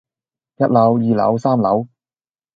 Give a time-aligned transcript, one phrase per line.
[0.57, 1.87] 一樓，二樓，三樓